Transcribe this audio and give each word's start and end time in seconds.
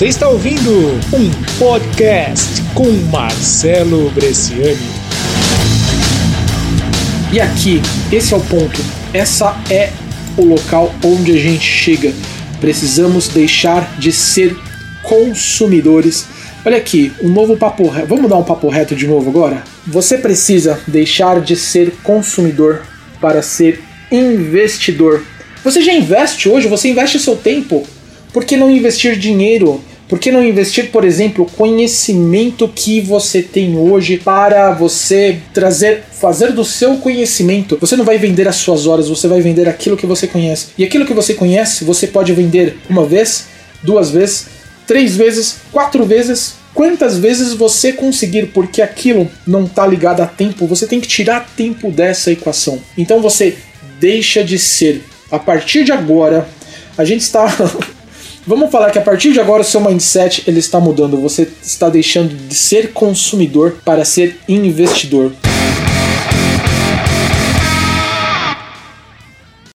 Você 0.00 0.06
está 0.06 0.30
ouvindo 0.30 0.98
um 1.12 1.30
podcast 1.58 2.62
com 2.74 2.90
Marcelo 3.12 4.08
Bresciani. 4.12 4.78
E 7.30 7.38
aqui, 7.38 7.82
esse 8.10 8.32
é 8.32 8.36
o 8.38 8.40
ponto. 8.40 8.80
Essa 9.12 9.62
é 9.70 9.92
o 10.38 10.44
local 10.46 10.90
onde 11.04 11.32
a 11.32 11.36
gente 11.36 11.66
chega. 11.66 12.14
Precisamos 12.62 13.28
deixar 13.28 13.98
de 13.98 14.10
ser 14.10 14.56
consumidores. 15.02 16.26
Olha 16.64 16.78
aqui, 16.78 17.12
um 17.22 17.28
novo 17.28 17.58
papo 17.58 17.86
reto. 17.86 18.08
Vamos 18.08 18.30
dar 18.30 18.38
um 18.38 18.42
papo 18.42 18.70
reto 18.70 18.96
de 18.96 19.06
novo 19.06 19.28
agora? 19.28 19.64
Você 19.86 20.16
precisa 20.16 20.80
deixar 20.86 21.42
de 21.42 21.56
ser 21.56 21.92
consumidor 22.02 22.86
para 23.20 23.42
ser 23.42 23.82
investidor. 24.10 25.22
Você 25.62 25.82
já 25.82 25.92
investe 25.92 26.48
hoje? 26.48 26.68
Você 26.68 26.88
investe 26.88 27.18
seu 27.18 27.36
tempo? 27.36 27.86
Por 28.32 28.46
que 28.46 28.56
não 28.56 28.70
investir 28.70 29.18
dinheiro? 29.18 29.84
Por 30.10 30.18
que 30.18 30.32
não 30.32 30.44
investir, 30.44 30.90
por 30.90 31.04
exemplo, 31.04 31.46
conhecimento 31.56 32.66
que 32.66 33.00
você 33.00 33.40
tem 33.40 33.78
hoje 33.78 34.16
para 34.18 34.72
você 34.72 35.38
trazer, 35.54 36.02
fazer 36.10 36.50
do 36.50 36.64
seu 36.64 36.96
conhecimento? 36.96 37.78
Você 37.80 37.94
não 37.94 38.04
vai 38.04 38.18
vender 38.18 38.48
as 38.48 38.56
suas 38.56 38.88
horas, 38.88 39.08
você 39.08 39.28
vai 39.28 39.40
vender 39.40 39.68
aquilo 39.68 39.96
que 39.96 40.06
você 40.06 40.26
conhece. 40.26 40.70
E 40.76 40.82
aquilo 40.82 41.06
que 41.06 41.14
você 41.14 41.32
conhece, 41.32 41.84
você 41.84 42.08
pode 42.08 42.32
vender 42.32 42.76
uma 42.90 43.06
vez, 43.06 43.46
duas 43.84 44.10
vezes, 44.10 44.46
três 44.84 45.14
vezes, 45.14 45.58
quatro 45.70 46.04
vezes, 46.04 46.54
quantas 46.74 47.16
vezes 47.16 47.54
você 47.54 47.92
conseguir, 47.92 48.46
porque 48.46 48.82
aquilo 48.82 49.30
não 49.46 49.64
está 49.64 49.86
ligado 49.86 50.22
a 50.22 50.26
tempo, 50.26 50.66
você 50.66 50.88
tem 50.88 51.00
que 51.00 51.06
tirar 51.06 51.48
tempo 51.56 51.88
dessa 51.88 52.32
equação. 52.32 52.80
Então 52.98 53.22
você 53.22 53.56
deixa 54.00 54.42
de 54.42 54.58
ser. 54.58 55.04
A 55.30 55.38
partir 55.38 55.84
de 55.84 55.92
agora, 55.92 56.48
a 56.98 57.04
gente 57.04 57.20
está 57.20 57.46
Vamos 58.46 58.70
falar 58.70 58.90
que 58.90 58.98
a 58.98 59.02
partir 59.02 59.32
de 59.32 59.40
agora 59.40 59.62
o 59.62 59.64
seu 59.64 59.80
mindset 59.80 60.44
ele 60.46 60.58
está 60.58 60.80
mudando. 60.80 61.20
Você 61.20 61.48
está 61.62 61.88
deixando 61.88 62.34
de 62.34 62.54
ser 62.54 62.92
consumidor 62.92 63.76
para 63.84 64.04
ser 64.04 64.38
investidor. 64.48 65.32